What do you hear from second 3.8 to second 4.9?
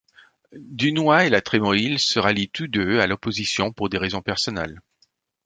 des raisons personnelles.